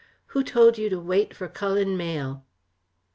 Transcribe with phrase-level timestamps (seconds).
[0.33, 2.43] Who told you to wait for Cullen Mayle?"